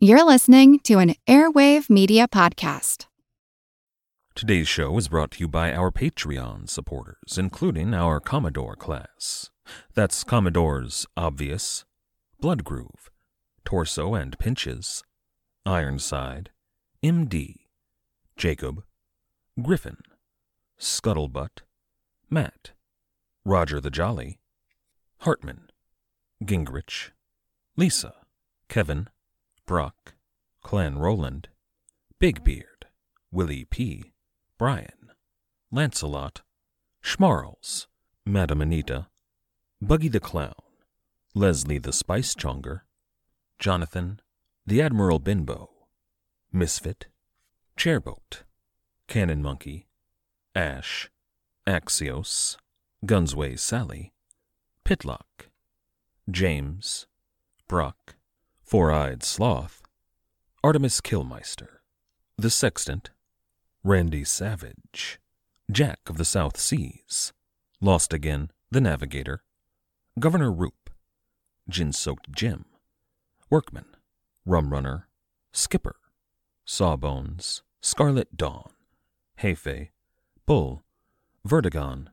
[0.00, 3.06] You're listening to an Airwave Media Podcast.
[4.36, 9.50] Today's show is brought to you by our Patreon supporters, including our Commodore class.
[9.94, 11.84] That's Commodore's Obvious,
[12.40, 13.08] Bloodgroove,
[13.64, 15.02] Torso and Pinches,
[15.66, 16.50] Ironside,
[17.02, 17.54] MD,
[18.36, 18.84] Jacob,
[19.60, 19.96] Griffin,
[20.78, 21.62] Scuttlebutt,
[22.30, 22.70] Matt,
[23.44, 24.38] Roger the Jolly,
[25.22, 25.70] Hartman,
[26.44, 27.10] Gingrich,
[27.76, 28.14] Lisa,
[28.68, 29.08] Kevin,
[29.68, 30.14] Brock,
[30.62, 31.50] Clan Roland,
[32.18, 32.86] Big Beard,
[33.30, 34.14] Willie P.,
[34.56, 35.12] Brian,
[35.70, 36.40] Lancelot,
[37.04, 37.86] Schmarls,
[38.24, 39.08] Madam Anita,
[39.82, 40.54] Buggy the Clown,
[41.34, 42.80] Leslie the Spice Chonger,
[43.58, 44.20] Jonathan,
[44.66, 45.68] the Admiral Binbo,
[46.50, 47.08] Misfit,
[47.76, 48.44] Chairboat,
[49.06, 49.86] Cannon Monkey,
[50.54, 51.10] Ash,
[51.66, 52.56] Axios,
[53.04, 54.14] Gunsway Sally,
[54.86, 55.50] Pitlock,
[56.30, 57.06] James,
[57.68, 58.14] Brock,
[58.68, 59.80] Four Eyed Sloth,
[60.62, 61.80] Artemis Killmeister,
[62.36, 63.08] The Sextant,
[63.82, 65.18] Randy Savage,
[65.72, 67.32] Jack of the South Seas,
[67.80, 69.42] Lost Again, The Navigator,
[70.18, 70.90] Governor Roop,
[71.66, 72.66] Gin Soaked Jim,
[73.48, 73.86] Workman,
[74.44, 75.08] Rum Runner,
[75.50, 75.96] Skipper,
[76.66, 78.68] Sawbones, Scarlet Dawn,
[79.40, 79.88] Hefe,
[80.44, 80.82] Bull,
[81.46, 82.08] Vertigon,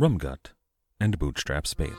[0.00, 0.52] Rumgut,
[0.98, 1.92] and Bootstraps Bailey.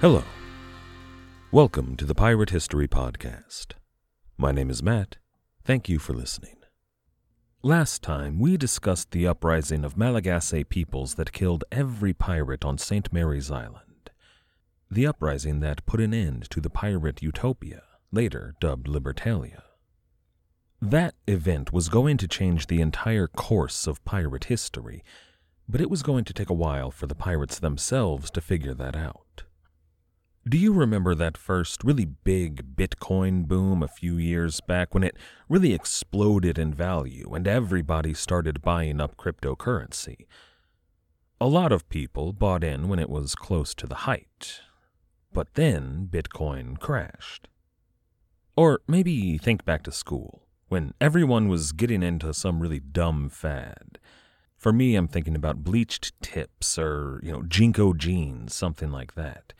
[0.00, 0.24] Hello.
[1.52, 3.72] Welcome to the Pirate History Podcast.
[4.38, 5.18] My name is Matt.
[5.62, 6.56] Thank you for listening.
[7.62, 13.12] Last time, we discussed the uprising of Malagasy peoples that killed every pirate on St.
[13.12, 14.08] Mary's Island.
[14.90, 19.60] The uprising that put an end to the pirate utopia, later dubbed Libertalia.
[20.80, 25.04] That event was going to change the entire course of pirate history,
[25.68, 28.96] but it was going to take a while for the pirates themselves to figure that
[28.96, 29.26] out.
[30.50, 35.16] Do you remember that first really big Bitcoin boom a few years back when it
[35.48, 40.26] really exploded in value and everybody started buying up cryptocurrency?
[41.40, 44.60] A lot of people bought in when it was close to the height.
[45.32, 47.46] But then Bitcoin crashed.
[48.56, 54.00] Or maybe think back to school, when everyone was getting into some really dumb fad.
[54.56, 59.52] For me, I'm thinking about bleached tips or, you know, JNCO jeans, something like that.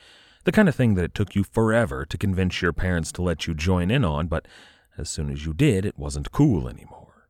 [0.51, 3.47] The kind of thing that it took you forever to convince your parents to let
[3.47, 4.49] you join in on, but
[4.99, 7.29] as soon as you did, it wasn't cool anymore.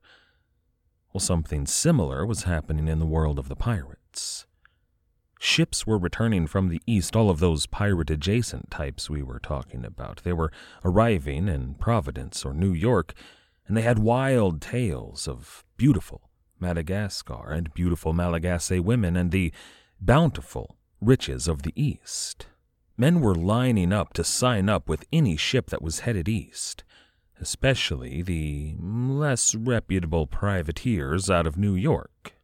[1.12, 4.47] Well, something similar was happening in the world of the pirates.
[5.38, 9.84] Ships were returning from the east, all of those pirate adjacent types we were talking
[9.84, 10.22] about.
[10.25, 10.50] They were
[10.82, 13.12] arriving in Providence or New York,
[13.66, 19.53] and they had wild tales of beautiful Madagascar and beautiful Malagasy women and the
[20.00, 22.47] bountiful riches of the East.
[23.00, 26.84] Men were lining up to sign up with any ship that was headed east,
[27.40, 32.34] especially the less reputable privateers out of New York.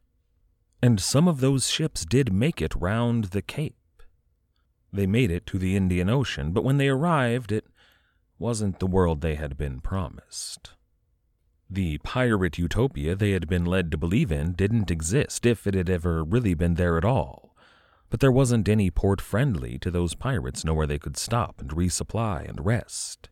[0.81, 4.01] And some of those ships did make it round the Cape.
[4.91, 7.67] They made it to the Indian Ocean, but when they arrived, it
[8.39, 10.71] wasn't the world they had been promised.
[11.69, 15.87] The pirate utopia they had been led to believe in didn't exist, if it had
[15.87, 17.46] ever really been there at all
[18.09, 22.47] but there wasn't any port friendly to those pirates nowhere they could stop and resupply
[22.47, 23.29] and rest.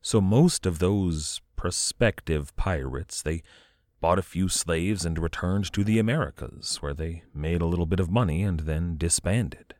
[0.00, 3.42] So most of those prospective pirates, they
[4.00, 8.00] bought a few slaves and returned to the Americas, where they made a little bit
[8.00, 9.74] of money and then disbanded.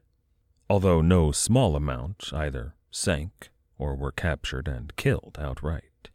[0.69, 6.11] Although no small amount either sank or were captured and killed outright.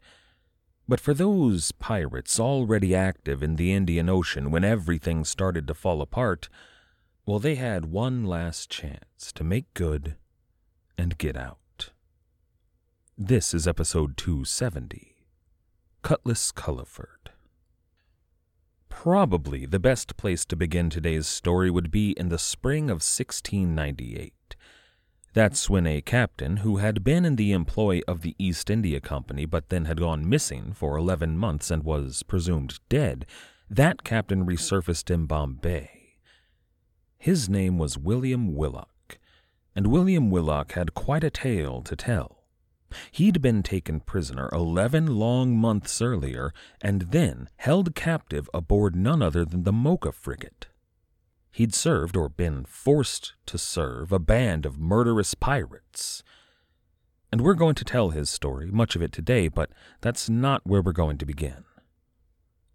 [0.86, 6.02] But for those pirates already active in the Indian Ocean when everything started to fall
[6.02, 6.50] apart,
[7.26, 10.16] well, they had one last chance to make good
[10.98, 11.90] and get out.
[13.16, 15.16] This is episode 270
[16.02, 17.30] Cutlass Culliford.
[18.90, 24.56] Probably the best place to begin today's story would be in the spring of 1698.
[25.32, 29.46] That's when a captain who had been in the employ of the East India Company
[29.46, 33.24] but then had gone missing for 11 months and was presumed dead,
[33.70, 36.03] that captain resurfaced in Bombay
[37.24, 39.18] his name was William Willock,
[39.74, 42.44] and William Willock had quite a tale to tell.
[43.12, 49.46] He'd been taken prisoner 11 long months earlier and then held captive aboard none other
[49.46, 50.66] than the Mocha frigate.
[51.50, 56.22] He'd served, or been forced to serve, a band of murderous pirates.
[57.32, 59.70] And we're going to tell his story, much of it today, but
[60.02, 61.63] that's not where we're going to begin.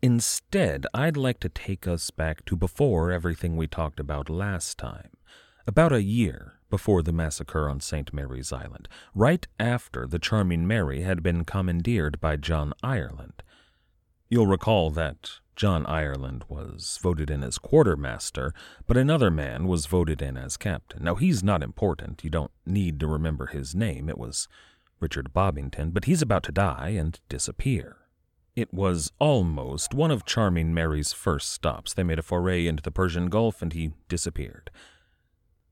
[0.02, 5.12] Instead, I'd like to take us back to before everything we talked about last time,
[5.68, 8.14] about a year before the massacre on St.
[8.14, 13.44] Mary's Island, right after the Charming Mary had been commandeered by John Ireland.
[14.30, 18.54] You'll recall that John Ireland was voted in as quartermaster,
[18.88, 21.04] but another man was voted in as captain.
[21.04, 22.24] Now, he's not important.
[22.24, 24.08] You don't need to remember his name.
[24.08, 24.48] It was
[25.02, 27.98] Richard Bobbington, but he's about to die and disappear.
[28.60, 31.94] It was almost one of Charming Mary's first stops.
[31.94, 34.70] They made a foray into the Persian Gulf and he disappeared.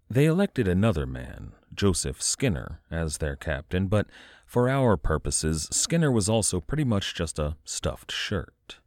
[0.09, 4.07] They elected another man, Joseph Skinner, as their captain, but
[4.45, 8.77] for our purposes, Skinner was also pretty much just a stuffed shirt.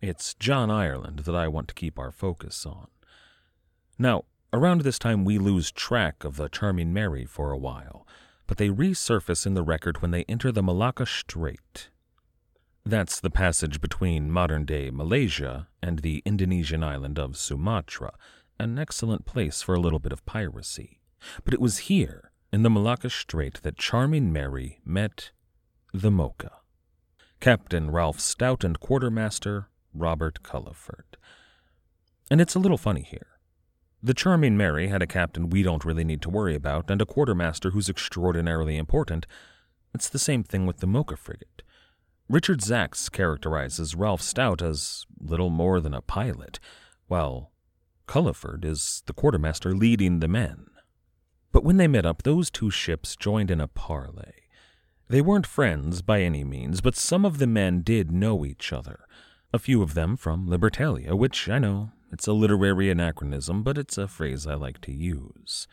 [0.00, 2.86] It's John Ireland that I want to keep our focus on.
[3.98, 8.06] Now, around this time, we lose track of the Charming Mary for a while,
[8.46, 11.88] but they resurface in the record when they enter the Malacca Strait.
[12.86, 18.12] That's the passage between modern day Malaysia and the Indonesian island of Sumatra,
[18.60, 21.00] an excellent place for a little bit of piracy.
[21.44, 25.32] But it was here, in the Malacca Strait, that Charming Mary met
[25.92, 26.52] the Mocha.
[27.40, 31.16] Captain Ralph Stout and Quartermaster Robert Culliford.
[32.30, 33.40] And it's a little funny here.
[34.00, 37.06] The Charming Mary had a captain we don't really need to worry about, and a
[37.06, 39.26] quartermaster who's extraordinarily important.
[39.92, 41.62] It's the same thing with the Mocha frigate.
[42.28, 46.58] Richard Zacks characterizes Ralph Stout as little more than a pilot,
[47.06, 47.52] while
[48.08, 50.66] Culliford is the quartermaster leading the men.
[51.52, 54.32] But when they met up, those two ships joined in a parley.
[55.08, 59.06] They weren't friends by any means, but some of the men did know each other.
[59.52, 63.96] A few of them from Libertalia, which I know it's a literary anachronism, but it's
[63.96, 65.68] a phrase I like to use.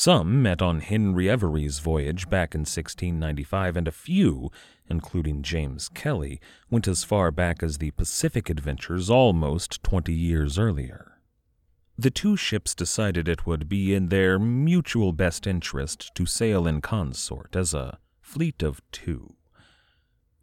[0.00, 4.48] Some met on Henry Every's voyage back in 1695, and a few,
[4.88, 6.40] including James Kelly,
[6.70, 11.18] went as far back as the Pacific adventures almost twenty years earlier.
[11.98, 16.80] The two ships decided it would be in their mutual best interest to sail in
[16.80, 19.34] consort as a fleet of two.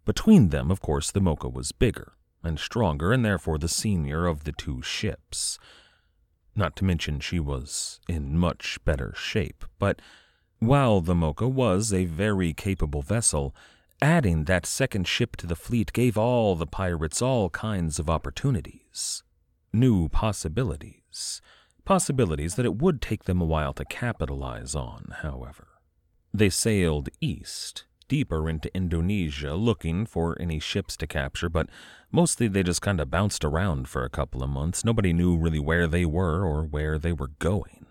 [0.03, 2.11] Between them, of course, the Mocha was bigger
[2.43, 5.57] and stronger, and therefore the senior of the two ships.
[6.55, 10.01] Not to mention she was in much better shape, but
[10.59, 13.53] while the Mocha was a very capable vessel,
[14.01, 19.23] adding that second ship to the fleet gave all the pirates all kinds of opportunities,
[19.73, 21.41] new possibilities.
[21.83, 25.67] Possibilities that it would take them a while to capitalize on, however.
[26.33, 31.67] They sailed east, deeper into Indonesia, looking for any ships to capture, but
[32.11, 34.85] mostly they just kind of bounced around for a couple of months.
[34.85, 37.85] Nobody knew really where they were or where they were going.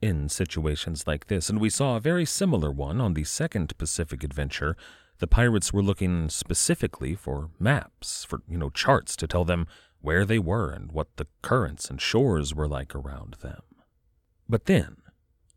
[0.00, 4.22] In situations like this, and we saw a very similar one on the second Pacific
[4.22, 4.76] adventure,
[5.18, 9.66] the pirates were looking specifically for maps, for, you know, charts to tell them
[10.00, 13.62] where they were and what the currents and shores were like around them.
[14.48, 14.98] But then,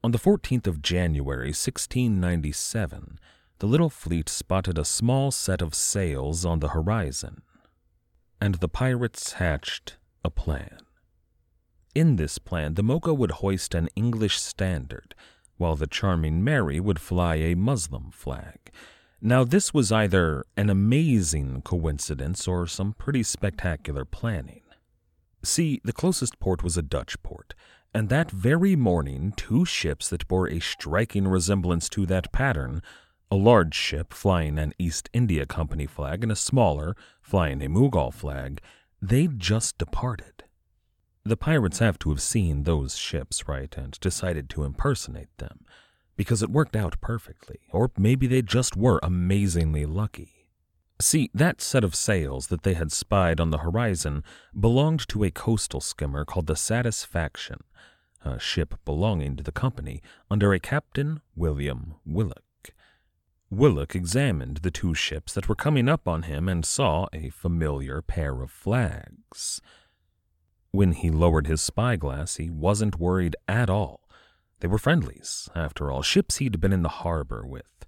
[0.03, 3.19] on the 14th of January, 1697,
[3.61, 7.43] the little fleet spotted a small set of sails on the horizon,
[8.41, 10.79] and the pirates hatched a plan.
[11.93, 15.13] In this plan, the Mocha would hoist an English standard,
[15.57, 18.71] while the Charming Mary would fly a Muslim flag,
[19.23, 24.63] now, this was either an amazing coincidence or some pretty spectacular planning.
[25.43, 27.53] See, the closest port was a Dutch port,
[27.93, 32.81] and that very morning, two ships that bore a striking resemblance to that pattern
[33.31, 38.13] a large ship flying an East India Company flag and a smaller flying a Mughal
[38.13, 38.59] flag
[39.01, 40.43] they'd just departed.
[41.23, 45.65] The pirates have to have seen those ships, right, and decided to impersonate them
[46.17, 50.47] because it worked out perfectly, or maybe they just were amazingly lucky.
[50.99, 54.23] See, that set of sails that they had spied on the horizon
[54.59, 57.61] belonged to a coastal skimmer called the Satisfaction,
[58.25, 62.43] a ship belonging to the company under a Captain William Willock.
[63.51, 68.01] Willock examined the two ships that were coming up on him and saw a familiar
[68.01, 69.61] pair of flags.
[70.71, 74.01] When he lowered his spyglass, he wasn't worried at all
[74.61, 77.85] they were friendlies, after all, ships he'd been in the harbor with.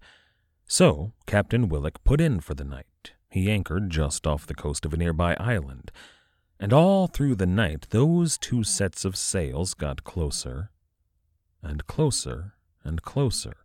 [0.67, 3.13] So, Captain Willock put in for the night.
[3.29, 5.91] He anchored just off the coast of a nearby island,
[6.59, 10.71] and all through the night those two sets of sails got closer
[11.61, 12.53] and closer
[12.83, 13.57] and closer,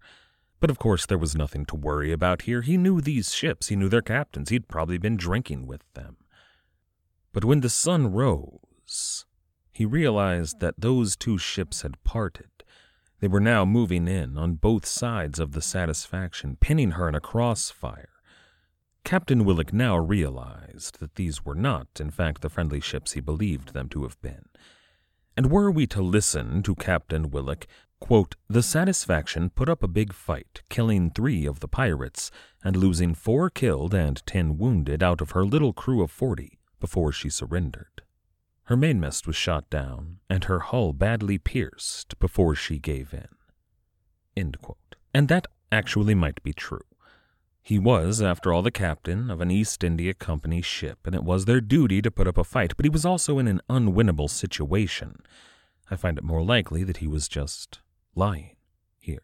[0.61, 2.63] But of course, there was nothing to worry about here.
[2.63, 6.17] He knew these ships, he knew their captains, he'd probably been drinking with them.
[7.33, 9.25] But when the sun rose,
[9.73, 12.51] he realized that those two ships had parted.
[13.21, 17.21] They were now moving in on both sides of the Satisfaction, pinning her in a
[17.21, 18.11] crossfire.
[19.05, 23.73] Captain Willock now realized that these were not, in fact, the friendly ships he believed
[23.73, 24.47] them to have been.
[25.37, 27.67] And were we to listen to Captain Willock,
[28.01, 32.31] quote, the Satisfaction put up a big fight, killing three of the pirates
[32.65, 37.13] and losing four killed and ten wounded out of her little crew of forty before
[37.13, 38.03] she surrendered.
[38.65, 43.29] Her mainmast was shot down and her hull badly pierced before she gave in.
[45.13, 46.85] And that actually might be true.
[47.63, 51.45] He was, after all, the captain of an East India Company ship, and it was
[51.45, 55.17] their duty to put up a fight, but he was also in an unwinnable situation.
[55.91, 57.81] I find it more likely that he was just
[58.19, 58.57] lying
[58.99, 59.23] here.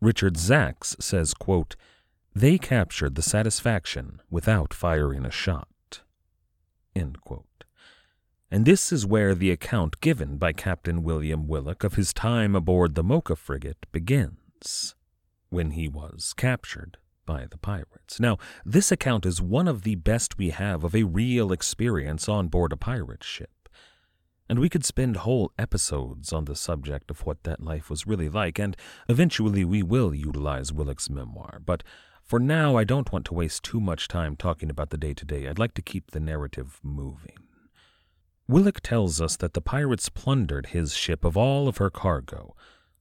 [0.00, 1.76] Richard Zacks says, quote,
[2.34, 5.68] They captured the Satisfaction without firing a shot.
[8.50, 12.94] And this is where the account given by Captain William Willock of his time aboard
[12.94, 14.96] the Mocha frigate begins,
[15.50, 18.18] when he was captured by the pirates.
[18.18, 22.48] Now, this account is one of the best we have of a real experience on
[22.48, 23.59] board a pirate ship.
[24.50, 28.28] And we could spend whole episodes on the subject of what that life was really
[28.28, 28.76] like, and
[29.08, 31.62] eventually we will utilize Willock's memoir.
[31.64, 31.84] But
[32.24, 35.24] for now, I don't want to waste too much time talking about the day to
[35.24, 35.46] day.
[35.46, 37.36] I'd like to keep the narrative moving.
[38.48, 42.56] Willock tells us that the pirates plundered his ship of all of her cargo,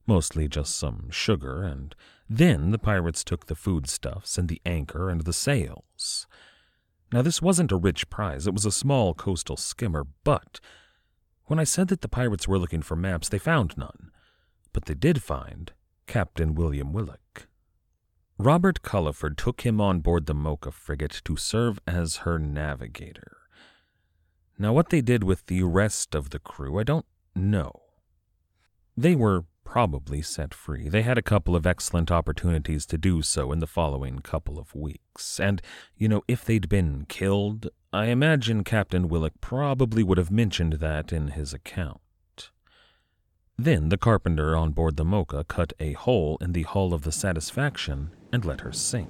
[0.06, 1.96] mostly just some sugar, and
[2.30, 6.28] then the pirates took the foodstuffs and the anchor and the sails.
[7.12, 10.60] Now, this wasn't a rich prize, it was a small coastal skimmer, but
[11.50, 14.12] when I said that the pirates were looking for maps, they found none.
[14.72, 15.74] But they did find
[16.06, 17.48] Captain William Willock.
[18.38, 23.38] Robert Culliford took him on board the Mocha frigate to serve as her navigator.
[24.60, 27.82] Now, what they did with the rest of the crew, I don't know.
[28.96, 30.90] They were probably set free.
[30.90, 34.74] They had a couple of excellent opportunities to do so in the following couple of
[34.74, 35.40] weeks.
[35.40, 35.62] And,
[35.96, 41.14] you know, if they'd been killed, I imagine Captain Willock probably would have mentioned that
[41.14, 42.02] in his account.
[43.60, 47.12] Then the carpenter on board the Mocha cut a hole in the hull of the
[47.12, 49.10] Satisfaction and let her sink.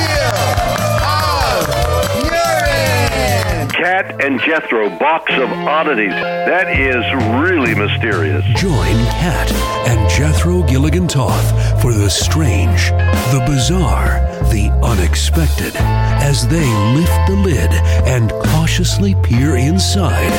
[4.01, 6.09] Kat and Jethro, box of oddities.
[6.11, 7.05] That is
[7.39, 8.43] really mysterious.
[8.59, 9.51] Join Kat
[9.87, 12.89] and Jethro Gilligan Toth for the strange,
[13.31, 17.71] the bizarre, the unexpected as they lift the lid
[18.07, 20.31] and cautiously peer inside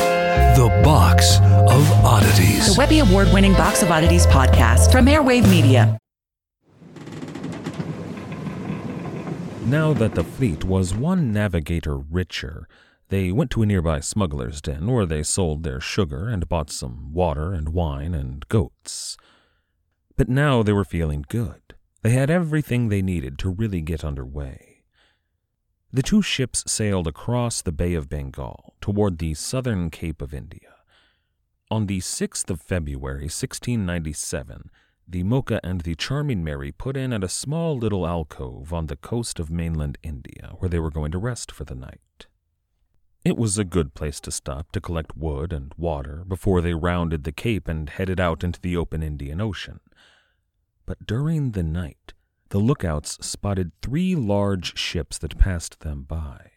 [0.57, 2.67] the box of oddities.
[2.67, 5.97] The Webby Award winning Box of Oddities podcast from Airwave Media.
[9.65, 12.67] Now that the fleet was one navigator richer,
[13.13, 17.13] they went to a nearby smuggler's den where they sold their sugar and bought some
[17.13, 19.17] water and wine and goats.
[20.15, 21.61] But now they were feeling good.
[22.01, 24.83] They had everything they needed to really get under way.
[25.91, 30.73] The two ships sailed across the Bay of Bengal toward the southern Cape of India.
[31.69, 34.71] On the 6th of February, 1697,
[35.07, 38.95] the Mocha and the Charming Mary put in at a small little alcove on the
[38.95, 42.25] coast of mainland India where they were going to rest for the night.
[43.25, 47.23] It was a good place to stop to collect wood and water before they rounded
[47.23, 49.79] the cape and headed out into the open Indian Ocean.
[50.85, 52.13] But during the night,
[52.49, 56.51] the lookouts spotted three large ships that passed them by.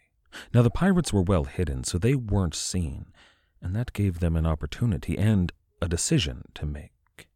[0.53, 3.13] Now, the pirates were well hidden, so they weren't seen,
[3.61, 7.29] and that gave them an opportunity and a decision to make.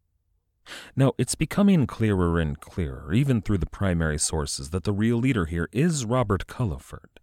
[0.93, 5.45] Now, it's becoming clearer and clearer, even through the primary sources, that the real leader
[5.45, 7.19] here is Robert Culliford.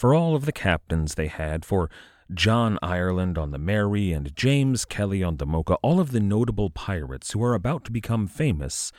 [0.00, 1.90] For all of the captains they had, for
[2.32, 6.70] John Ireland on the Mary and James Kelly on the Mocha, all of the notable
[6.70, 8.92] pirates who are about to become famous,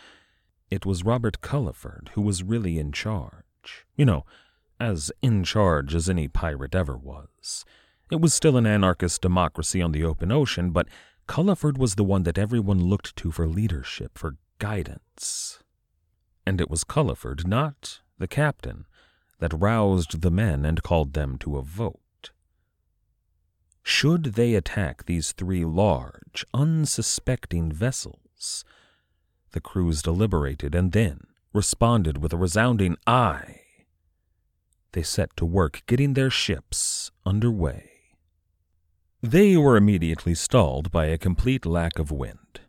[0.70, 3.88] it was Robert Culliford who was really in charge.
[3.96, 4.26] You know,
[4.80, 7.66] as in charge as any pirate ever was.
[8.12, 10.88] It was still an anarchist democracy on the open ocean, but
[11.26, 15.64] Culliford was the one that everyone looked to for leadership, for guidance.
[16.46, 18.86] And it was Culliford, not the captain,
[19.42, 22.30] that roused the men and called them to a vote.
[23.84, 28.64] Should they attack these three large, unsuspecting vessels?
[29.52, 31.22] The crews deliberated and then
[31.54, 33.62] responded with a resounding aye.
[34.92, 37.90] They set to work getting their ships under way.
[39.24, 42.62] They were immediately stalled by a complete lack of wind.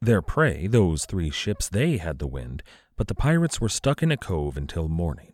[0.00, 2.62] Their prey, those three ships, they had the wind,
[2.96, 5.29] but the pirates were stuck in a cove until morning.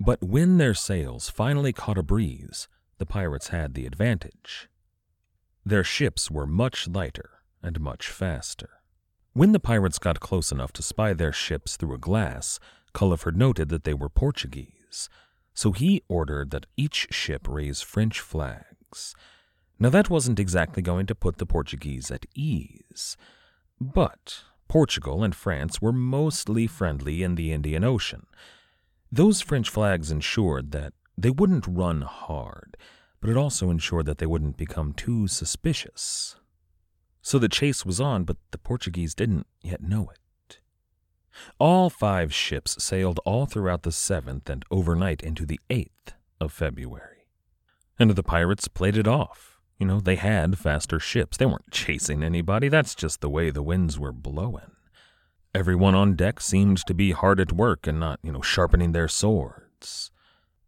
[0.00, 4.70] But when their sails finally caught a breeze, the pirates had the advantage.
[5.64, 7.30] Their ships were much lighter
[7.62, 8.70] and much faster.
[9.34, 12.58] When the pirates got close enough to spy their ships through a glass,
[12.94, 15.10] Culliford noted that they were Portuguese,
[15.52, 19.14] so he ordered that each ship raise French flags.
[19.78, 23.16] Now, that wasn't exactly going to put the Portuguese at ease,
[23.80, 28.26] but Portugal and France were mostly friendly in the Indian Ocean.
[29.12, 32.76] Those French flags ensured that they wouldn't run hard,
[33.20, 36.36] but it also ensured that they wouldn't become too suspicious.
[37.20, 40.58] So the chase was on, but the Portuguese didn't yet know it.
[41.58, 47.26] All five ships sailed all throughout the 7th and overnight into the 8th of February.
[47.98, 49.60] And the pirates played it off.
[49.78, 51.36] You know, they had faster ships.
[51.36, 52.68] They weren't chasing anybody.
[52.68, 54.72] That's just the way the winds were blowing.
[55.52, 59.08] Everyone on deck seemed to be hard at work and not, you know, sharpening their
[59.08, 60.12] swords.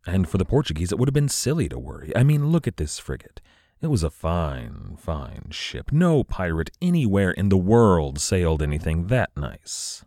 [0.05, 2.13] And for the Portuguese, it would have been silly to worry.
[2.17, 3.41] I mean, look at this frigate.
[3.81, 5.93] It was a fine, fine ship.
[5.93, 10.05] No pirate anywhere in the world sailed anything that nice.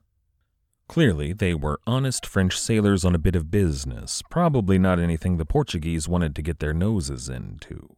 [0.88, 5.46] Clearly, they were honest French sailors on a bit of business, probably not anything the
[5.46, 7.96] Portuguese wanted to get their noses into.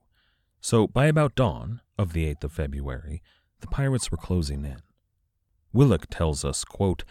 [0.61, 3.21] So, by about dawn of the 8th of February,
[3.61, 4.81] the pirates were closing in.
[5.77, 7.03] Willock tells us, quote,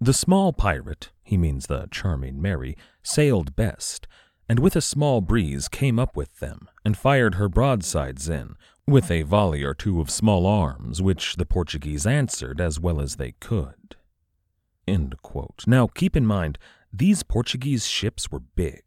[0.00, 4.08] The small pirate, he means the charming Mary, sailed best,
[4.48, 8.56] and with a small breeze came up with them, and fired her broadsides in,
[8.88, 13.16] with a volley or two of small arms, which the Portuguese answered as well as
[13.16, 13.94] they could.
[15.68, 16.58] Now, keep in mind,
[16.92, 18.82] these Portuguese ships were big.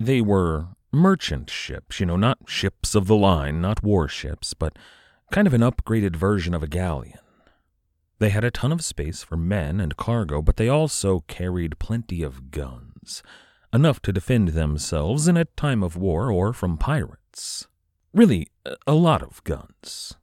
[0.00, 4.78] They were merchant ships, you know, not ships of the line, not warships, but
[5.30, 7.18] kind of an upgraded version of a galleon.
[8.22, 12.22] They had a ton of space for men and cargo, but they also carried plenty
[12.22, 13.20] of guns
[13.72, 17.66] enough to defend themselves in a time of war or from pirates.
[18.14, 18.46] Really,
[18.86, 20.14] a lot of guns.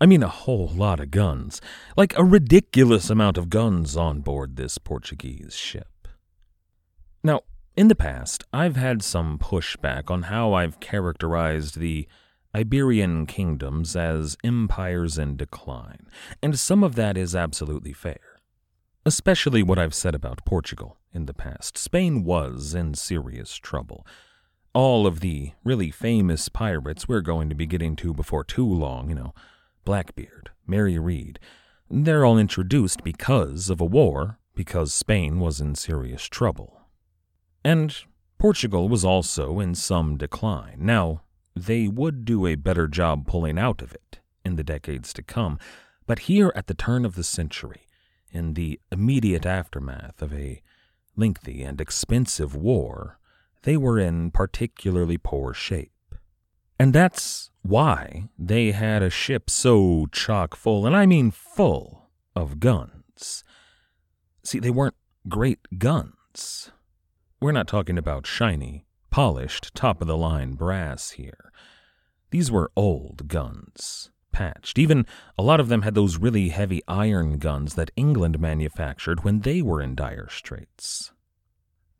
[0.00, 1.60] I mean, a whole lot of guns.
[1.96, 6.08] Like a ridiculous amount of guns on board this Portuguese ship.
[7.22, 7.42] Now,
[7.76, 12.08] in the past, I've had some pushback on how I've characterized the
[12.54, 16.06] Iberian kingdoms as empires in decline,
[16.42, 18.34] and some of that is absolutely fair
[19.06, 21.76] especially what I've said about Portugal in the past.
[21.76, 24.06] Spain was in serious trouble.
[24.72, 29.08] All of the really famous pirates we're going to be getting to before too long,
[29.08, 29.34] you know,
[29.84, 31.38] Blackbeard, Mary Read,
[31.90, 36.80] they're all introduced because of a war, because Spain was in serious trouble.
[37.62, 37.94] And
[38.38, 40.78] Portugal was also in some decline.
[40.80, 41.22] Now,
[41.54, 45.58] they would do a better job pulling out of it in the decades to come,
[46.06, 47.86] but here at the turn of the century,
[48.30, 50.60] in the immediate aftermath of a
[51.16, 53.18] lengthy and expensive war,
[53.62, 55.92] they were in particularly poor shape.
[56.78, 62.60] And that's why they had a ship so chock full, and I mean full, of
[62.60, 63.44] guns.
[64.42, 64.96] See, they weren't
[65.28, 66.70] great guns.
[67.40, 68.83] We're not talking about shiny,
[69.14, 71.52] polished, top of the line brass here.
[72.32, 74.76] These were old guns, patched.
[74.76, 75.06] Even
[75.38, 79.62] a lot of them had those really heavy iron guns that England manufactured when they
[79.62, 81.12] were in dire straits.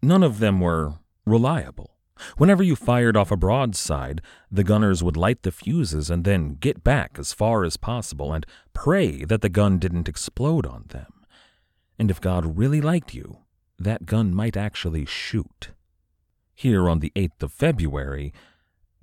[0.02, 1.92] None of them were reliable.
[2.36, 6.82] Whenever you fired off a broadside, the gunners would light the fuses and then get
[6.82, 11.12] back as far as possible and pray that the gun didn't explode on them.
[11.96, 13.38] And if God really liked you,
[13.78, 15.70] that gun might actually shoot.
[16.54, 18.32] Here on the 8th of February,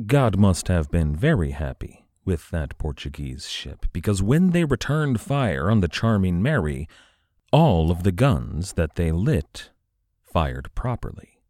[0.06, 5.70] God must have been very happy with that Portuguese ship, because when they returned fire
[5.70, 6.88] on the Charming Mary,
[7.52, 9.70] all of the guns that they lit
[10.24, 11.42] fired properly.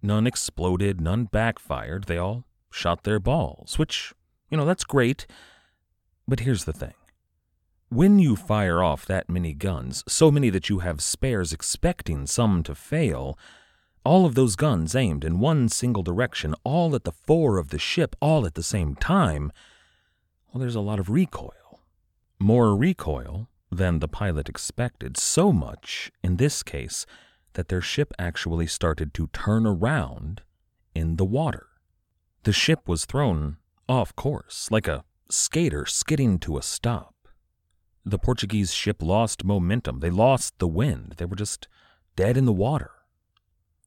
[0.00, 4.14] None exploded, none backfired, they all shot their balls, which,
[4.50, 5.26] you know, that's great.
[6.28, 6.94] But here's the thing
[7.88, 12.62] when you fire off that many guns, so many that you have spares expecting some
[12.62, 13.36] to fail,
[14.04, 17.78] All of those guns aimed in one single direction, all at the fore of the
[17.78, 19.52] ship, all at the same time,
[20.52, 21.80] well, there's a lot of recoil.
[22.38, 27.04] More recoil than the pilot expected, so much, in this case,
[27.52, 30.42] that their ship actually started to turn around
[30.94, 31.66] in the water.
[32.44, 33.58] The ship was thrown
[33.88, 37.14] off course, like a skater skidding to a stop.
[38.04, 40.00] The Portuguese ship lost momentum.
[40.00, 41.14] They lost the wind.
[41.18, 41.68] They were just
[42.16, 42.92] dead in the water.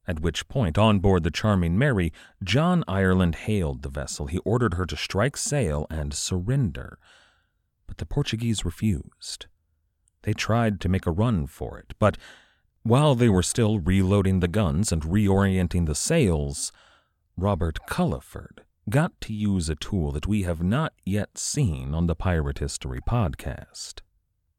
[0.07, 2.11] At which point, on board the Charming Mary,
[2.43, 4.25] John Ireland hailed the vessel.
[4.25, 6.97] He ordered her to strike sail and surrender.
[7.87, 9.45] But the Portuguese refused.
[10.23, 12.17] They tried to make a run for it, but
[12.83, 16.71] while they were still reloading the guns and reorienting the sails,
[17.37, 22.15] Robert Culliford got to use a tool that we have not yet seen on the
[22.15, 24.01] Pirate History podcast.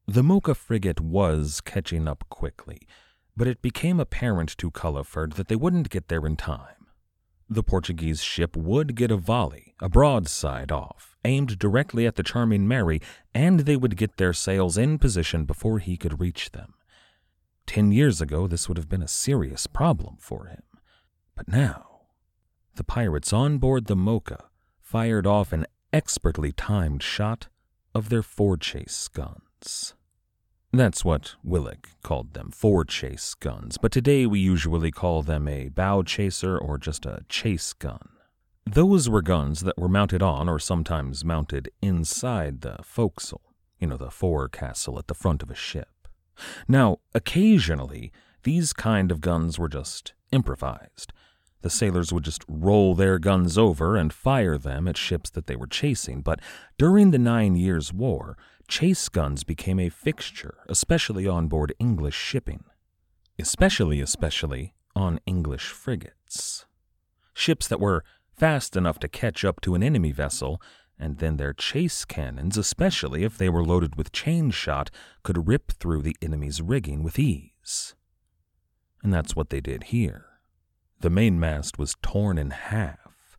[0.07, 2.87] The Mocha frigate was catching up quickly,
[3.35, 6.87] but it became apparent to Culliford that they wouldn't get there in time.
[7.49, 12.67] The Portuguese ship would get a volley, a broadside off, aimed directly at the Charming
[12.67, 13.01] Mary,
[13.33, 16.73] and they would get their sails in position before he could reach them.
[17.65, 20.63] Ten years ago, this would have been a serious problem for him.
[21.35, 22.01] But now,
[22.75, 24.45] the pirates on board the Mocha
[24.81, 27.47] fired off an expertly timed shot
[27.93, 29.93] of their forechase guns.
[30.75, 36.01] That's what Willock called them, forechase guns, but today we usually call them a bow
[36.01, 38.09] chaser or just a chase gun.
[38.65, 43.41] Those were guns that were mounted on or sometimes mounted inside the forecastle,
[43.79, 46.07] you know, the forecastle at the front of a ship.
[46.67, 51.13] Now, occasionally, these kind of guns were just improvised.
[51.61, 55.55] The sailors would just roll their guns over and fire them at ships that they
[55.55, 56.39] were chasing, but
[56.79, 62.63] during the Nine Years' War, chase guns became a fixture, especially on board English shipping.
[63.39, 66.65] Especially, especially on English frigates.
[67.33, 68.03] Ships that were
[68.35, 70.61] fast enough to catch up to an enemy vessel,
[70.99, 74.91] and then their chase cannons, especially if they were loaded with chain shot,
[75.23, 77.95] could rip through the enemy's rigging with ease.
[79.01, 80.25] And that's what they did here.
[81.01, 83.37] The mainmast was torn in half,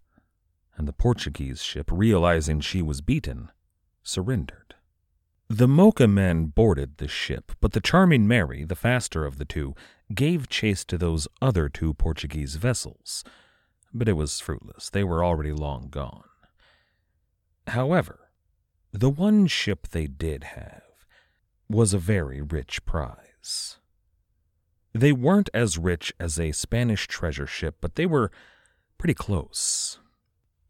[0.76, 3.50] and the Portuguese ship, realizing she was beaten,
[4.02, 4.74] surrendered.
[5.48, 9.74] The Mocha men boarded the ship, but the Charming Mary, the faster of the two,
[10.14, 13.24] gave chase to those other two Portuguese vessels.
[13.92, 14.88] But it was fruitless.
[14.88, 16.24] They were already long gone.
[17.66, 18.30] However,
[18.92, 20.83] the one ship they did have
[21.68, 23.78] was a very rich prize.
[24.92, 28.30] They weren't as rich as a Spanish treasure ship, but they were
[28.96, 29.98] pretty close.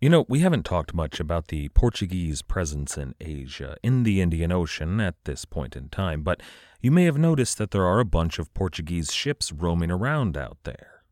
[0.05, 4.53] You know, we haven't talked much about the Portuguese presence in Asia, in the Indian
[4.53, 6.43] Ocean, at this point in time, but
[6.83, 10.59] you may have noticed that there are a bunch of Portuguese ships roaming around out
[10.64, 11.05] there.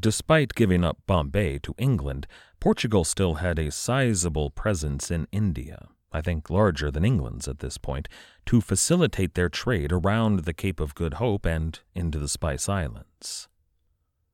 [0.00, 2.26] Despite giving up Bombay to England,
[2.60, 5.88] Portugal still had a sizable presence in India.
[6.10, 8.08] I think larger than England's at this point,
[8.46, 13.48] to facilitate their trade around the Cape of Good Hope and into the Spice Islands.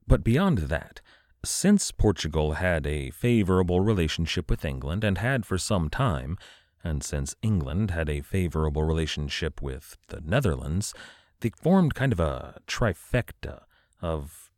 [0.07, 1.00] But beyond that,
[1.44, 6.38] since Portugal had a favorable relationship with England and had for some time,
[6.85, 10.94] and since England had a favorable relationship with the Netherlands,
[11.40, 13.62] they formed kind of a trifecta
[14.00, 14.50] of,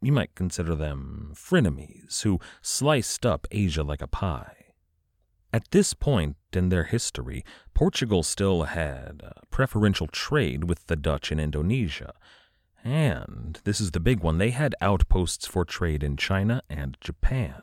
[0.00, 4.56] you might consider them frenemies, who sliced up Asia like a pie.
[5.52, 11.38] At this point in their history, Portugal still had preferential trade with the Dutch in
[11.38, 12.14] Indonesia.
[12.84, 17.62] And this is the big one they had outposts for trade in China and Japan.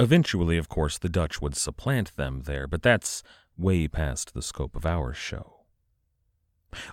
[0.00, 3.22] Eventually, of course, the Dutch would supplant them there, but that's
[3.56, 5.64] way past the scope of our show.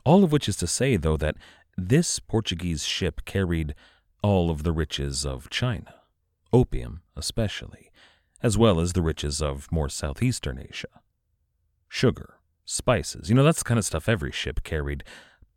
[0.03, 1.37] All of which is to say, though, that
[1.77, 3.75] this Portuguese ship carried
[4.23, 5.93] all of the riches of China,
[6.51, 7.91] opium especially,
[8.41, 11.01] as well as the riches of more southeastern Asia.
[11.87, 15.03] Sugar, spices, you know, that's the kind of stuff every ship carried,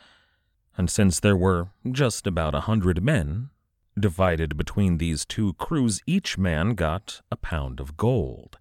[0.76, 3.50] And since there were just about a hundred men,
[3.98, 8.58] divided between these two crews, each man got a pound of gold,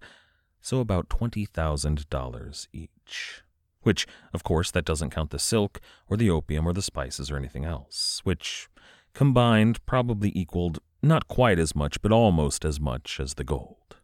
[0.60, 3.42] so about $20,000 each.
[3.82, 7.36] Which, of course, that doesn't count the silk or the opium or the spices or
[7.36, 8.68] anything else, which
[9.14, 13.96] combined probably equaled not quite as much, but almost as much as the gold,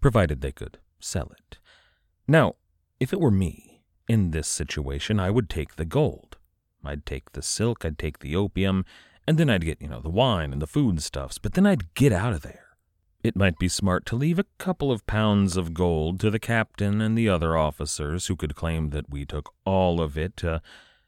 [0.00, 1.58] provided they could sell it.
[2.26, 2.56] Now,
[2.98, 6.36] if it were me in this situation, I would take the gold.
[6.84, 8.84] I'd take the silk, I'd take the opium,
[9.26, 12.12] and then I'd get, you know, the wine and the foodstuffs, but then I'd get
[12.12, 12.73] out of there.
[13.24, 17.00] It might be smart to leave a couple of pounds of gold to the captain
[17.00, 20.60] and the other officers who could claim that we took all of it to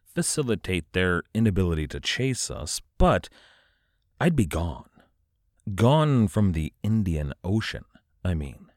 [0.03, 3.29] facilitate their inability to chase us, but
[4.19, 4.89] I'd be gone.
[5.75, 7.85] Gone from the Indian Ocean,
[8.25, 8.71] I mean.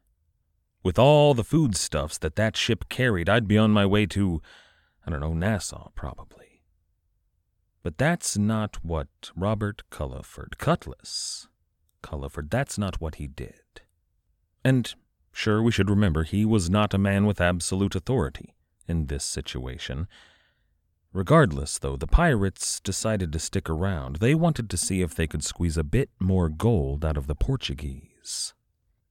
[0.82, 4.42] With all the foodstuffs that that ship carried, I'd be on my way to,
[5.06, 6.60] I don't know, Nassau, probably.
[7.82, 11.48] But that's not what Robert Culliford Cutlass,
[12.02, 13.82] Culliford, that's not what he did.
[14.64, 14.94] And
[15.32, 18.54] sure, we should remember he was not a man with absolute authority
[18.86, 20.06] in this situation.
[21.12, 24.16] Regardless, though, the pirates decided to stick around.
[24.16, 27.34] They wanted to see if they could squeeze a bit more gold out of the
[27.34, 28.54] Portuguese.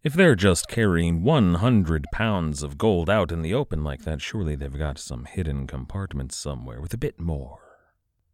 [0.02, 4.56] If they're just carrying 100 pounds of gold out in the open like that, surely
[4.56, 7.69] they've got some hidden compartment somewhere with a bit more.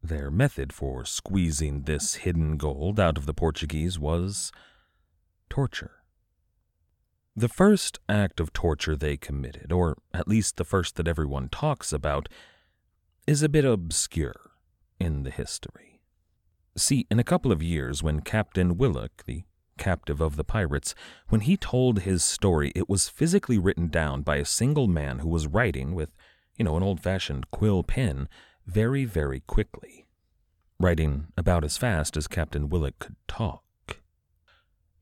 [0.07, 4.51] Their method for squeezing this hidden gold out of the Portuguese was
[5.49, 6.03] torture.
[7.35, 11.91] The first act of torture they committed, or at least the first that everyone talks
[11.91, 12.29] about,
[13.25, 14.51] is a bit obscure
[14.99, 16.01] in the history.
[16.77, 19.41] See, in a couple of years, when Captain Willock, the
[19.79, 20.93] captive of the pirates,
[21.29, 25.29] when he told his story, it was physically written down by a single man who
[25.29, 26.15] was writing with,
[26.57, 28.29] you know, an old fashioned quill pen
[28.65, 30.05] very, very quickly,
[30.79, 33.63] writing about as fast as Captain Willock could talk.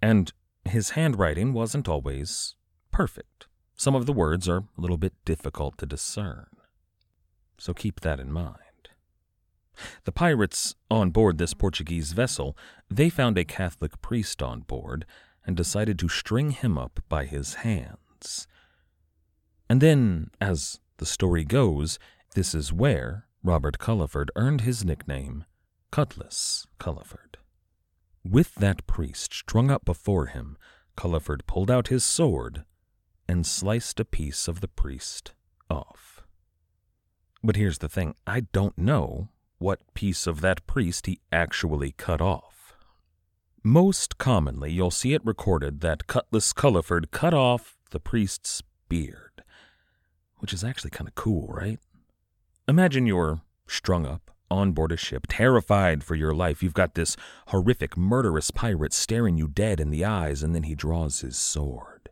[0.01, 0.33] And
[0.65, 2.55] his handwriting wasn't always
[2.91, 3.47] perfect.
[3.75, 6.47] Some of the words are a little bit difficult to discern.
[7.57, 8.57] So keep that in mind.
[10.03, 12.55] The pirates on board this Portuguese vessel,
[12.89, 15.05] they found a Catholic priest on board
[15.45, 18.47] and decided to string him up by his hands.
[19.69, 21.97] And then, as the story goes,
[22.35, 25.43] this is where Robert Culliford earned his nickname,
[25.91, 27.37] Cutlass Culliford.
[28.23, 30.57] With that priest strung up before him,
[30.95, 32.63] Culliford pulled out his sword
[33.27, 35.33] and sliced a piece of the priest
[35.69, 36.23] off.
[37.43, 39.27] But here's the thing I don't know
[39.57, 42.75] what piece of that priest he actually cut off.
[43.61, 49.43] Most commonly, you'll see it recorded that Cutlass Culliford cut off the priest's beard,
[50.37, 51.79] which is actually kind of cool, right?
[52.67, 56.61] Imagine you're strung up on board a ship, terrified for your life.
[56.61, 60.75] You've got this horrific, murderous pirate staring you dead in the eyes, and then he
[60.75, 62.09] draws his sword.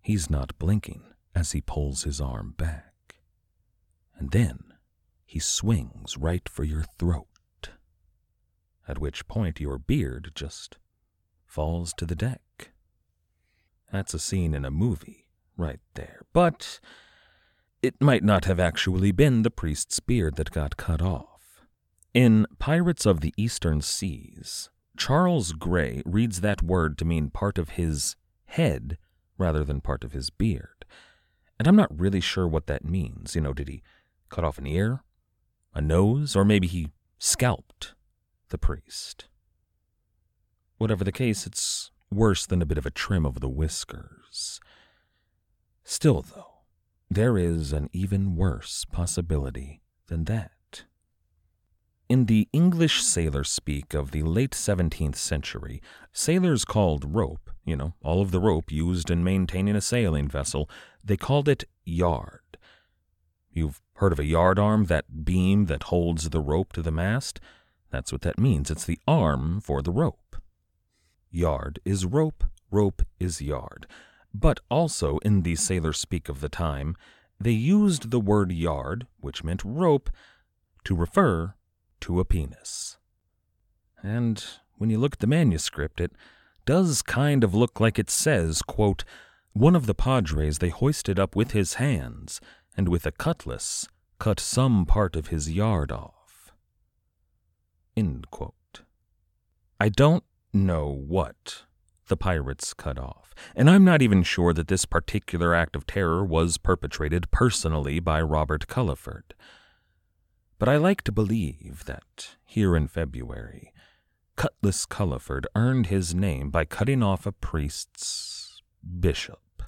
[0.00, 1.02] He's not blinking
[1.34, 3.16] as he pulls his arm back.
[4.16, 4.74] And then
[5.24, 7.70] he swings right for your throat,
[8.86, 10.78] at which point your beard just
[11.46, 12.72] falls to the deck.
[13.92, 16.22] That's a scene in a movie right there.
[16.32, 16.78] But
[17.82, 21.64] it might not have actually been the priest's beard that got cut off.
[22.12, 27.70] In Pirates of the Eastern Seas, Charles Grey reads that word to mean part of
[27.70, 28.98] his head
[29.36, 30.84] rather than part of his beard.
[31.58, 33.34] And I'm not really sure what that means.
[33.34, 33.82] You know, did he
[34.28, 35.04] cut off an ear,
[35.74, 36.88] a nose, or maybe he
[37.18, 37.94] scalped
[38.48, 39.26] the priest?
[40.78, 44.60] Whatever the case, it's worse than a bit of a trim of the whiskers.
[45.84, 46.57] Still, though,
[47.10, 50.52] there is an even worse possibility than that.
[52.08, 57.94] In the English sailor speak of the late 17th century, sailors called rope, you know,
[58.02, 60.70] all of the rope used in maintaining a sailing vessel,
[61.04, 62.56] they called it yard.
[63.50, 67.40] You've heard of a yard arm, that beam that holds the rope to the mast?
[67.90, 68.70] That's what that means.
[68.70, 70.36] It's the arm for the rope.
[71.30, 73.86] Yard is rope, rope is yard.
[74.34, 76.96] But also, in the sailor speak of the time,
[77.40, 80.10] they used the word yard, which meant rope,
[80.84, 81.54] to refer
[82.00, 82.98] to a penis.
[84.02, 84.44] And
[84.76, 86.12] when you look at the manuscript, it
[86.66, 89.04] does kind of look like it says, quote,
[89.52, 92.40] One of the padres they hoisted up with his hands,
[92.76, 93.88] and with a cutlass
[94.18, 96.52] cut some part of his yard off.
[97.96, 98.82] End quote.
[99.80, 101.64] I don't know what
[102.08, 106.24] the pirates cut off, and I'm not even sure that this particular act of terror
[106.24, 109.34] was perpetrated personally by Robert Culliford.
[110.58, 113.72] But I like to believe that, here in February,
[114.36, 118.62] Cutlass Culliford earned his name by cutting off a priest's
[119.00, 119.62] bishop.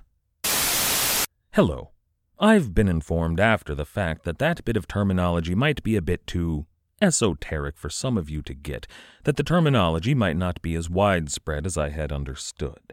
[1.53, 1.91] Hello.
[2.39, 6.27] I've been informed after the fact that that bit of terminology might be a bit
[6.27, 6.67] too
[7.01, 8.87] esoteric for some of you to get,
[9.25, 12.93] that the terminology might not be as widespread as I had understood.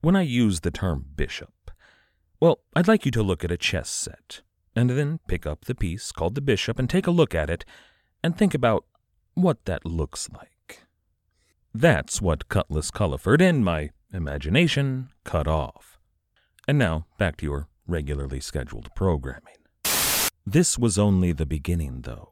[0.00, 1.70] When I use the term bishop,
[2.40, 4.42] well, I'd like you to look at a chess set,
[4.74, 7.64] and then pick up the piece called the bishop and take a look at it,
[8.22, 8.84] and think about
[9.34, 10.80] what that looks like.
[11.74, 15.98] That's what Cutlass Culliford, in my imagination, cut off.
[16.68, 19.56] And now, back to your regularly scheduled programming.
[20.44, 22.31] This was only the beginning, though.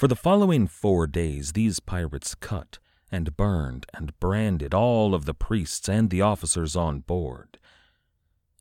[0.00, 2.78] For the following four days, these pirates cut
[3.12, 7.58] and burned and branded all of the priests and the officers on board.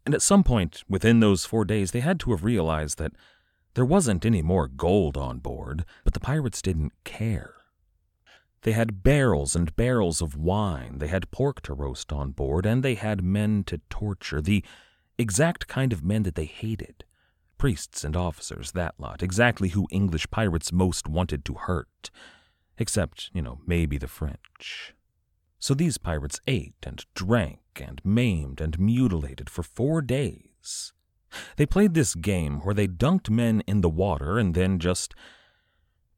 [0.06, 3.14] And at some point within those four days, they had to have realized that
[3.74, 7.54] there wasn't any more gold on board, but the pirates didn't care.
[8.64, 12.84] They had barrels and barrels of wine, they had pork to roast on board, and
[12.84, 14.62] they had men to torture, the
[15.18, 17.06] exact kind of men that they hated.
[17.60, 22.10] Priests and officers, that lot, exactly who English pirates most wanted to hurt.
[22.80, 24.96] Except, you know, maybe the French.
[25.60, 30.94] So these pirates ate and drank and maimed and mutilated for four days.
[31.58, 35.14] They played this game where they dunked men in the water and then just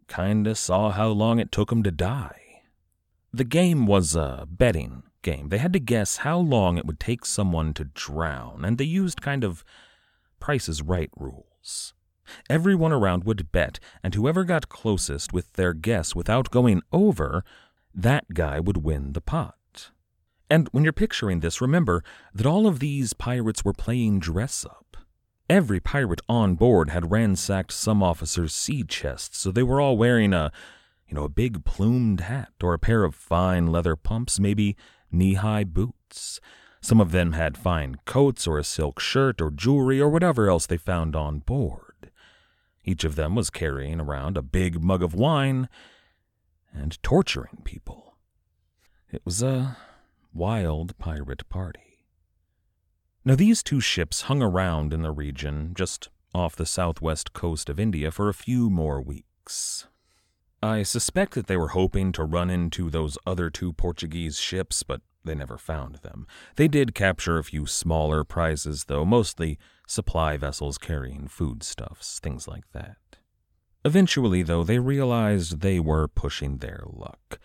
[0.07, 2.61] kinda saw how long it took 'em to die.
[3.33, 5.49] The game was a betting game.
[5.49, 9.21] They had to guess how long it would take someone to drown, and they used
[9.21, 9.63] kind of
[10.41, 11.93] Price is Right rules.
[12.49, 17.45] Everyone around would bet, and whoever got closest with their guess without going over,
[17.93, 19.91] that guy would win the pot.
[20.49, 24.97] And when you're picturing this, remember that all of these pirates were playing dress up.
[25.49, 30.33] Every pirate on board had ransacked some officer's sea chest, so they were all wearing
[30.33, 30.51] a,
[31.07, 34.75] you know, a big plumed hat or a pair of fine leather pumps, maybe
[35.11, 36.39] knee high boots.
[36.81, 40.65] Some of them had fine coats or a silk shirt or jewelry or whatever else
[40.65, 42.11] they found on board.
[42.83, 45.69] Each of them was carrying around a big mug of wine
[46.73, 48.17] and torturing people.
[49.11, 49.77] It was a
[50.33, 52.05] wild pirate party.
[53.23, 57.79] Now, these two ships hung around in the region just off the southwest coast of
[57.79, 59.85] India for a few more weeks.
[60.63, 65.01] I suspect that they were hoping to run into those other two Portuguese ships, but
[65.23, 66.25] they never found them.
[66.55, 69.57] They did capture a few smaller prizes, though, mostly
[69.87, 72.97] supply vessels carrying foodstuffs, things like that.
[73.83, 77.39] Eventually, though, they realized they were pushing their luck.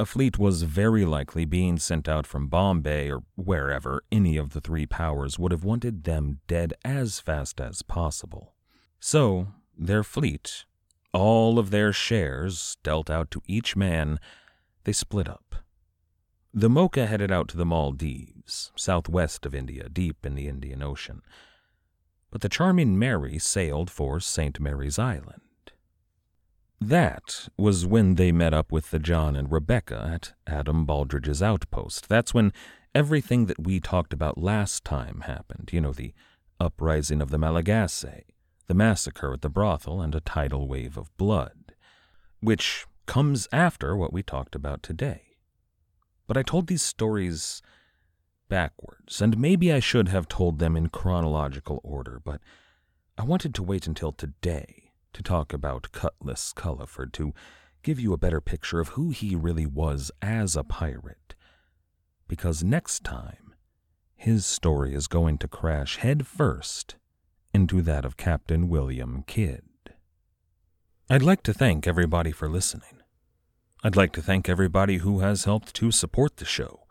[0.00, 4.60] A fleet was very likely being sent out from Bombay or wherever any of the
[4.60, 8.54] three powers would have wanted them dead as fast as possible.
[8.98, 10.64] So, their fleet,
[11.12, 14.18] all of their shares dealt out to each man,
[14.84, 15.56] they split up.
[16.54, 21.22] The Mocha headed out to the Maldives, southwest of India, deep in the Indian Ocean.
[22.30, 24.60] But the charming Mary sailed for St.
[24.60, 25.40] Mary's Island.
[26.78, 32.06] That was when they met up with the John and Rebecca at Adam Baldridge's outpost.
[32.10, 32.52] That's when
[32.94, 35.70] everything that we talked about last time happened.
[35.72, 36.12] You know, the
[36.60, 38.24] uprising of the Malagasy,
[38.66, 41.74] the massacre at the brothel, and a tidal wave of blood,
[42.40, 45.31] which comes after what we talked about today.
[46.26, 47.62] But I told these stories
[48.48, 52.40] backwards, and maybe I should have told them in chronological order, but
[53.18, 57.32] I wanted to wait until today to talk about Cutlass Culliford, to
[57.82, 61.34] give you a better picture of who he really was as a pirate.
[62.28, 63.54] Because next time,
[64.14, 66.96] his story is going to crash head first
[67.52, 69.64] into that of Captain William Kidd.
[71.10, 73.01] I'd like to thank everybody for listening.
[73.84, 76.86] I'd like to thank everybody who has helped to support the show,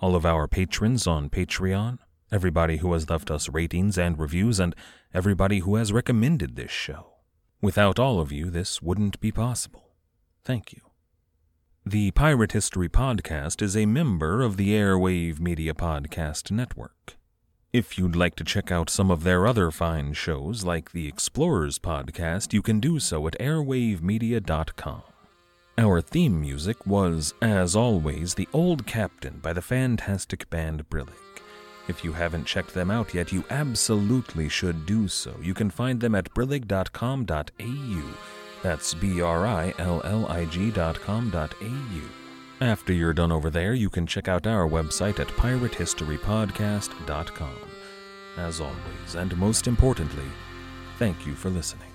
[0.00, 1.98] all of our patrons on Patreon,
[2.32, 4.74] everybody who has left us ratings and reviews, and
[5.14, 7.12] everybody who has recommended this show.
[7.60, 9.90] Without all of you, this wouldn't be possible.
[10.42, 10.80] Thank you.
[11.86, 17.16] The Pirate History Podcast is a member of the Airwave Media Podcast Network.
[17.72, 21.78] If you'd like to check out some of their other fine shows, like the Explorers
[21.78, 25.02] Podcast, you can do so at airwavemedia.com.
[25.78, 31.08] Our theme music was, as always, The Old Captain by the fantastic band Brillig.
[31.88, 35.34] If you haven't checked them out yet, you absolutely should do so.
[35.40, 38.02] You can find them at brillig.com.au.
[38.62, 42.02] That's B R I L L I G.com.au.
[42.60, 47.58] After you're done over there, you can check out our website at piratehistorypodcast.com.
[48.36, 50.28] As always, and most importantly,
[50.98, 51.91] thank you for listening.